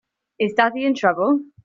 Is 0.39 0.55
Daddy 0.55 0.83
in 0.85 0.95
trouble? 0.95 1.41